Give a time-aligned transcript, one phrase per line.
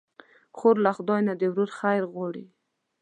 [0.57, 2.45] خور له خدای نه د ورور خیر غواړي.